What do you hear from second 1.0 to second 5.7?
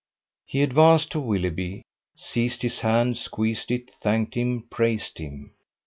to Willoughby, seized his hand, squeezed it, thanked him, praised him.